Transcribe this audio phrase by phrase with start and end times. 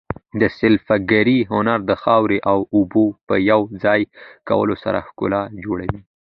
[0.39, 4.01] د سفالګرۍ هنر د خاورې او اوبو په یو ځای
[4.49, 6.01] کولو سره ښکلا جوړوي.